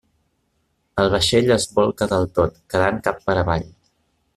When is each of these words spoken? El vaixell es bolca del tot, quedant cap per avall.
El 1.03 1.11
vaixell 1.17 1.53
es 1.57 1.69
bolca 1.77 2.09
del 2.15 2.27
tot, 2.41 2.59
quedant 2.75 3.03
cap 3.09 3.25
per 3.29 3.41
avall. 3.47 3.73